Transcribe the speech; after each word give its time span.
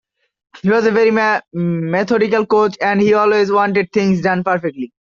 He 0.63 0.69
was 0.71 0.87
a 0.87 0.91
very 0.91 1.11
methodical 1.53 2.47
coach, 2.47 2.75
and 2.81 2.99
he 2.99 3.13
always 3.13 3.51
wanted 3.51 3.91
things 3.91 4.21
done 4.21 4.43
perfectly. 4.43 4.91